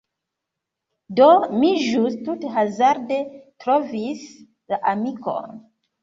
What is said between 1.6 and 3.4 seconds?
mi ĵus tute hazarde